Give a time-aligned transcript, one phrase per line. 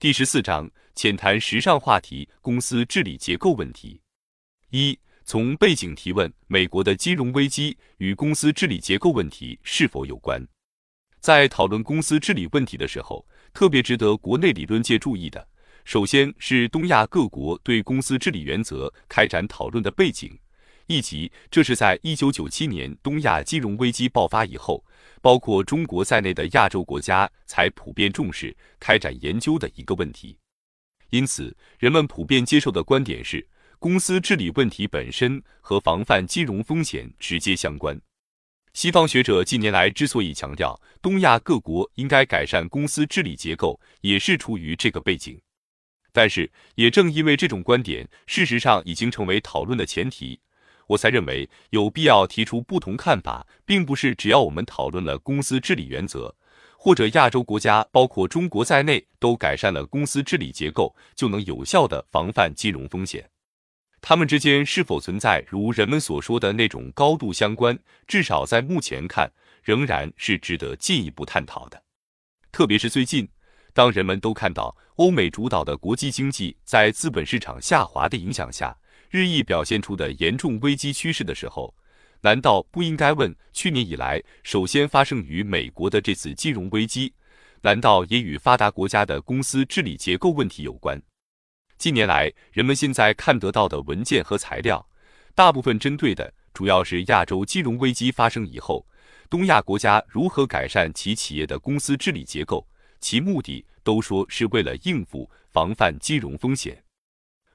[0.00, 4.00] 第十四章浅谈时尚话题：公司治理结构问题。
[4.70, 10.40] 一、从背景提问：美国的金融危机与公司治理结构问题是否有关？
[11.18, 15.48] 在讨论公司治理问题的时候，特别值得国内理论界注意的，
[15.84, 20.38] 首先是东亚各国对公司治理原则开展讨论的背景。
[20.88, 24.82] 以及，这是在一九九七年东亚金融危机爆发以后，
[25.20, 30.38] 包括中国在内的亚洲国家才普遍重视、开展研究的一个问题。
[31.10, 33.46] 因此，人们普遍接受的观点是，
[33.78, 38.00] 公司治理问题本身和防范金融风险直接相关。
[38.72, 45.38] 西方学者近年来之所以强调东亚各国应该改善公司治理结构，也是出于这个背景。
[46.12, 50.40] 但是，也正因为这种观点，事实上已经成为讨论的前提。
[50.88, 56.34] 我才认为有必要提出不同看法，并不是只要我们讨论了公司治理原则，
[56.76, 63.28] 或者亚洲国家包括中国在内都改善了公司治理结构，就能有效的防范金融风险。
[64.00, 69.30] 他们之间是否存在如人们所说的那种高度相关，至少在目前看，
[69.62, 71.82] 仍然是值得进一步探讨的。
[72.50, 73.28] 特别是最近，
[73.74, 78.74] 当人们都看到欧美主导的国际经济在资本市场下滑的影响下。
[79.10, 81.74] 日益表现出的严重危机趋势的时候，
[82.20, 87.12] 难道不应该问：去年以来首先发生于美国的这次金融危机，
[87.62, 91.00] 难道也与发达国家的公司治理结构问题有关？
[91.78, 94.84] 近年来，人们现在看得到的文件和材料，
[95.34, 98.84] 大部分针对的主要是亚洲金融危机发生以后，
[99.30, 102.66] 东亚国家如何改善其企业的公司治理结构，
[102.98, 106.82] 其目的都说是为了应付、防范金融风险。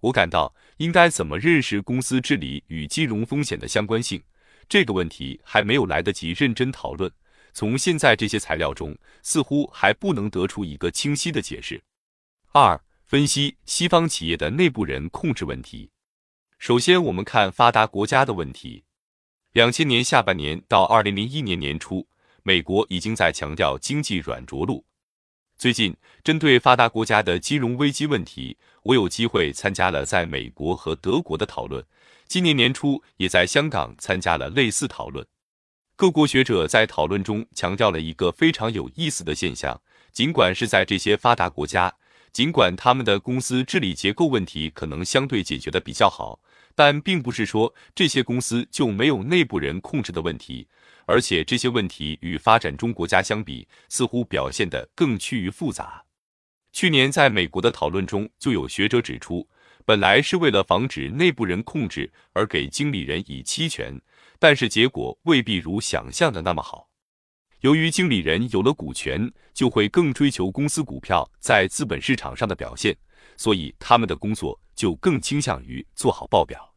[0.00, 4.22] 我感到应该怎么认识公司治理与金融风险的相关性
[4.68, 7.10] 这个问题还没有来得及认真讨论。
[7.52, 11.82] 从现在这些材料中，似乎还不能得出一个清晰的解释。
[12.52, 15.90] 二、分析西方企业的内部人控制问题。
[16.58, 18.84] 首先，我们看发达国家的问题。
[19.52, 22.06] 两千年下半年到二零零一年年初，
[22.42, 24.84] 美国已经在强调经济软着陆。
[25.58, 31.82] 最近，针对发达国家的金融危机问题，我有机会参加了在美国和德国的讨论。
[32.28, 35.26] 今年年初，也在香港参加了类似讨论。
[35.96, 39.80] 各国学者在讨论中强调了一个非常有意思的现象：
[40.12, 41.94] 尽管是在这些发达国家，
[42.34, 46.38] 尽管他们的公司治理结构问题可能相对解决的比较好，
[46.74, 50.68] 但并不是说这些公司就没有内部人控制的问题。
[51.06, 56.04] 而且这些问题与发展中国家相比，似乎表现得更趋于复杂。
[56.72, 59.48] 去年在美国的讨论中，就有学者指出，
[59.84, 63.98] 本来是为了防止内部人控制而给经理人以期权，
[64.40, 66.90] 但是结果未必如想象的那么好。
[67.60, 72.94] 由于经理人有了股权，就会更追求公司股票在资本市场上的表现，
[73.36, 76.74] 所以他们的工作就更倾向于做好报表。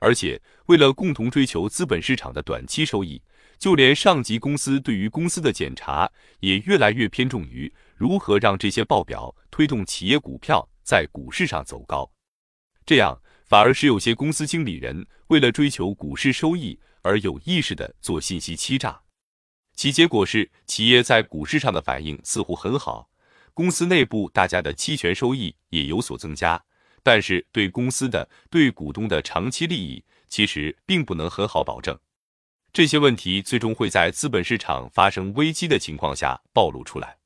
[0.00, 3.22] 而且为了共同追求资本市场的短期收益。
[3.62, 12.10] 就连上级公司对于公司的检查也越来越偏重于如何让这些报表推动企业股票在股市上走高，
[12.84, 19.00] 这样反而是有些公司经理人为了追求股市收益而有意识的做信息欺诈，
[19.76, 23.08] 其结果是企业在股市上的反应似乎很好，
[23.54, 26.60] 公司内部大家的期权收益也有所增加，
[27.04, 31.96] 但是对公司的对股东的长期利益其实并不能很好保证。
[32.72, 37.18] 这些问题最终会在资本市场发生危机的情况下暴露出来。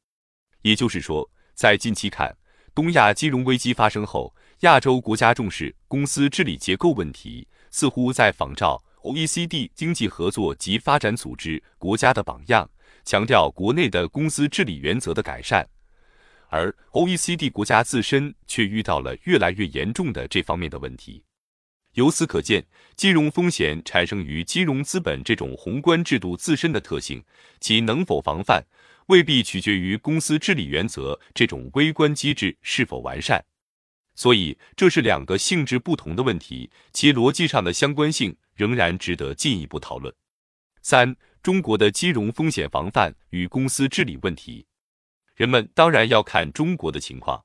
[0.62, 2.36] 也就是说，在近期看，
[2.74, 12.68] 东亚金融危机发生后，亚洲国家重视公司治理结构问题，似乎在仿照 OECD 经济合作及发展组织国家的榜样，
[13.04, 15.68] 强调国内的公司治理原则的改善，
[16.48, 21.22] 而 OECD 国家自身却遇到了越来越严重的这方面的问题。
[21.96, 27.24] 由此可见，金融风险产生于金融资本这种宏观制度自身的特性，
[27.58, 28.62] 其能否防范，
[29.06, 33.42] 未必取决于公司治理原则这种微观机制是否完善。
[34.14, 40.14] 所以，这是两个性质不同的问题，其逻辑上的相关性仍然值得进一步讨论。
[40.82, 44.66] 三、中国的金融风险防范与公司治理问题，
[45.34, 47.42] 人们当然要看中国的情况。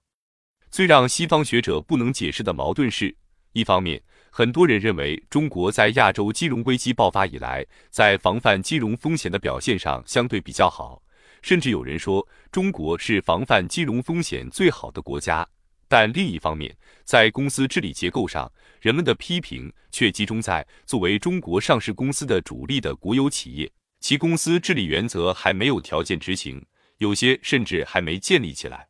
[0.70, 3.16] 最让西方学者不能解释的矛盾是，
[3.54, 4.04] 一方面。
[4.34, 11.04] 很多人认为，中国在亚洲金融危机爆发以来，在防范金融风险的表现上相对比较好，
[11.42, 15.46] 甚至有人说中国是防范金融风险最好的国家。
[15.90, 16.74] 但另一方面，
[17.04, 18.50] 在公司治理结构上，
[18.80, 23.70] 人们的批评却集中在作为中国上市公司的主力的国有企业，
[24.00, 26.66] 其公司治理原则还没有条件执行，
[27.00, 28.88] 有些甚至还没建立起来。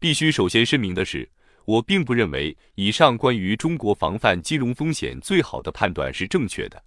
[0.00, 1.30] 必须首先声明的是，
[1.64, 6.82] 我并不认为以上关于中国防范金融风险最好的判断是正确的。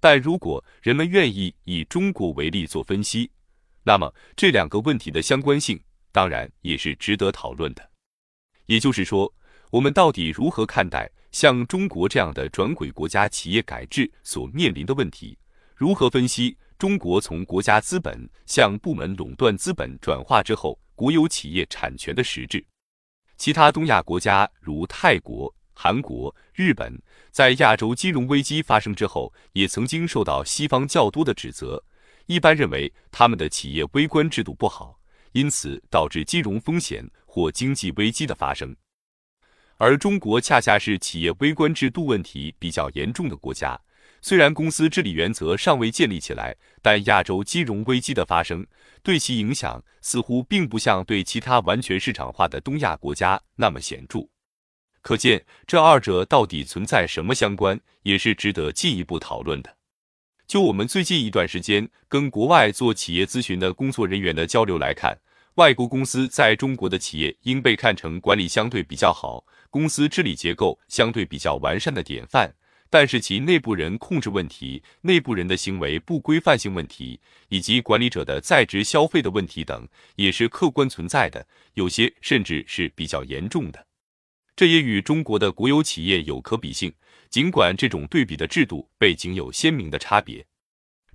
[0.00, 3.30] 但如果人们愿意以中国为例做分析，
[3.82, 5.80] 那么这两个问题的相关性
[6.12, 7.90] 当然也是值得讨论的。
[8.66, 9.32] 也就是说，
[9.70, 15.38] 我们到底如何看待像中国这样的转轨国家企业改制所面临的问题？
[15.74, 22.64] 如何分析中国从国家资本向部门垄断资本转化之后国有企业产权的实质？
[23.36, 25.54] 其他东亚国家如泰国。
[25.78, 26.98] 韩国、日本
[27.30, 31.84] 在亚洲金融危机发生之后，也曾经受到西方较多的指责。
[32.24, 34.98] 一般认为，他们的企业微观制度不好，
[35.32, 38.74] 因此导致金融风险或经济危机的发生。
[39.76, 43.78] 而中国恰恰是企业微观制度问题比较严重的国家。
[44.28, 48.66] 虽然公司治理原则尚未建立起来，但亚洲金融危机的发生
[49.00, 54.26] 对其影响似乎并不像对其他完全市场化的东亚国家那么显著。
[55.00, 59.76] 可见，这二者到底存在什么相关，也是值得进一步讨论的。
[60.48, 65.16] 就我们最近一段时间跟国外做企业咨询的工作人员的交流来看，
[65.54, 72.52] 外国公司在中国的企业应被看成管理相对比较好、公司治理结构相对比较完善的典范，
[72.88, 83.86] 但是其内部人控制问题、内部人的行为不规范性问题，以及管理者的在职消费的问题等，也是客观存在的，有些甚至是比较严重的。
[84.54, 86.92] 这也与中国的国有企业有可比性，
[87.28, 90.44] 尽管这种对比的制度背景有鲜明的差别。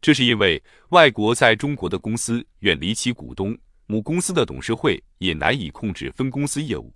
[0.01, 3.57] 这是因为外国在中国的公司远离其股东，
[3.87, 6.93] 母公司的董事会也难以控制分公司业务。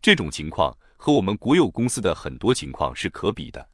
[0.00, 3.68] 这种情况和我们国有公司的很多情况是可比的，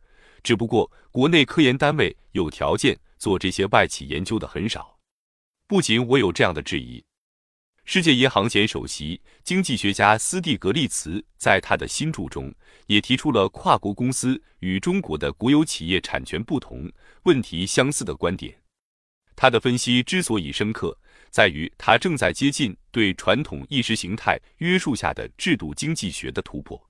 [0.44, 4.96] 只不过国内科研单位有条件做这些外企研究的很少。
[5.66, 7.02] 不仅我有这样的质疑。
[7.86, 12.54] 世界银行前首席经济学家斯蒂格利茨在他的新著中
[12.86, 16.90] 也提出了跨国公司与中国的国有企业产权不同、
[17.24, 18.54] 问题相似的观点。
[19.36, 20.96] 他的分析之所以深刻，
[21.28, 26.80] 在于他正在接近对传统意识形态约束下的制度经济学的突破。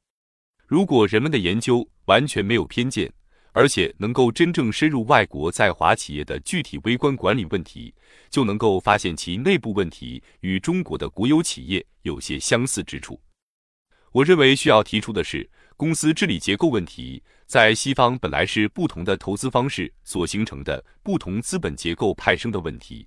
[0.66, 3.12] 如果人们的研究完全没有偏见，
[3.54, 7.94] 而且能够真正深入外国在华企业的具体微观管理问题，
[8.28, 13.20] 就能够发现其内部问题与中国的国有企业有些相似之处。
[14.10, 23.06] 我认为需要提出的是，公司治理结构问题在西方本来是不同的投资方式所形成的不同资本结构派生的问题，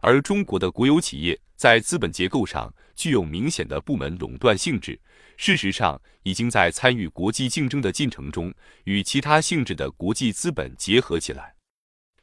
[0.00, 5.00] 而中国的国有企业在资本结构上具有明显的部门垄断性质。
[5.36, 8.54] 事实上，已经在参与国际竞争的进程中，
[8.84, 11.54] 与其他性质的国际资本结合起来。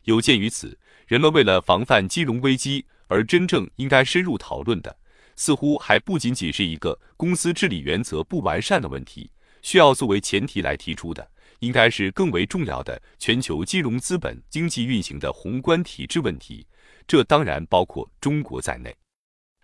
[0.04, 0.78] 有鉴于此，
[1.08, 4.98] 人们为了防范金融危机，而真正应该深入讨论的，
[5.36, 9.32] 似乎还不仅仅是一个公司治理原则不完善的问题。
[9.62, 11.26] 需要作为前提来提出的，
[11.60, 16.68] 应该是更为重要的全球金融资本经济运行的宏观体制问题。
[17.08, 18.94] 这当然包括中国在内。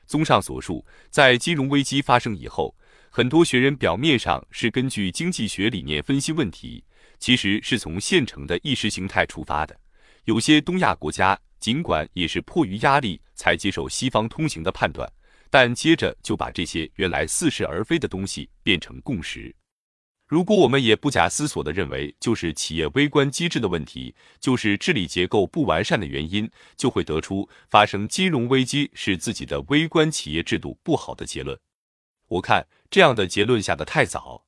[0.09, 2.75] 综上所述，在金融危机发生以后。
[3.11, 6.83] 很多学人表面上是根据经济学理念分析问题，
[7.19, 9.79] 其实是从现成的意识形态出发的。
[10.25, 15.11] 有些东亚国家尽管也是迫于压力才接受西方通行的判断，
[15.49, 19.55] 但接着就把这些原来似是而非的东西变成共识。
[20.29, 31.59] 如果我们也不假思索地认为就是企业微观机制的问题，就是治理结构不完善的原因，就会得出发生金融危机是自己的微观企业制度不好的结论。
[32.27, 34.45] 我看这样的结论下的太早。